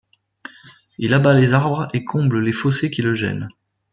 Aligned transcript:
Il 0.97 1.13
abat 1.13 1.35
les 1.35 1.53
arbres 1.53 1.87
et 1.93 2.03
comble 2.03 2.39
les 2.39 2.53
fossés 2.53 2.89
qui 2.89 3.03
le 3.03 3.13
gênent. 3.13 3.49